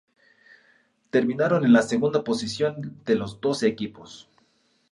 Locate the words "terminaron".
1.11-1.63